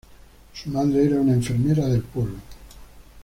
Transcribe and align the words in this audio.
Su 0.53 0.71
madre 0.71 1.05
era 1.05 1.17
una 1.21 1.33
enfermera 1.33 1.85
del 1.85 2.01
pueblo. 2.01 2.33